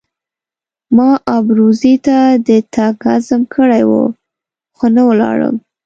ما 0.95 1.09
ابروزي 1.37 1.95
ته 2.05 2.17
د 2.47 2.49
تګ 2.75 2.95
عزم 3.13 3.41
کړی 3.53 3.83
وو 3.89 4.03
خو 4.75 4.85
نه 4.95 5.01
ولاړم. 5.09 5.55